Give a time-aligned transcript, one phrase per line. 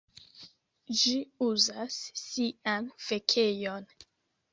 [1.01, 1.11] ĝi
[1.47, 3.87] uzas sian fekejon.